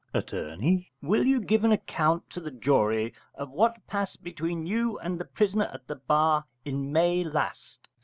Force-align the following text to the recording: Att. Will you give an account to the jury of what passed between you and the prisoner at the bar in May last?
Att. 0.15 0.31
Will 1.03 1.27
you 1.27 1.39
give 1.39 1.63
an 1.63 1.71
account 1.71 2.27
to 2.31 2.39
the 2.39 2.49
jury 2.49 3.13
of 3.35 3.51
what 3.51 3.85
passed 3.85 4.23
between 4.23 4.65
you 4.65 4.97
and 4.97 5.19
the 5.19 5.25
prisoner 5.25 5.69
at 5.71 5.85
the 5.85 5.97
bar 5.97 6.43
in 6.65 6.91
May 6.91 7.23
last? 7.23 7.87